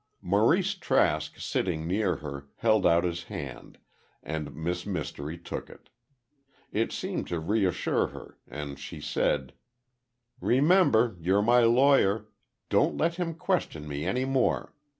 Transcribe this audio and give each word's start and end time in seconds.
Maurice 0.23 0.73
Trask 0.73 1.37
sitting 1.37 1.85
near 1.85 2.15
her, 2.25 2.47
held 2.55 2.87
out 2.87 3.03
his 3.03 3.25
hand, 3.25 3.77
and 4.23 4.55
Miss 4.55 4.83
Mystery 4.83 5.37
took 5.37 5.69
it. 5.69 5.89
It 6.71 6.91
seemed 6.91 7.27
to 7.27 7.39
reassure 7.39 8.07
her, 8.07 8.39
and 8.47 8.79
she 8.79 8.99
said, 8.99 9.53
"Remember, 10.39 11.17
you're 11.19 11.43
my 11.43 11.65
lawyer. 11.65 12.29
Don't 12.69 12.97
let 12.97 13.17
him 13.17 13.35
question 13.35 13.87
me 13.87 14.03
any 14.03 14.25
more. 14.25 14.73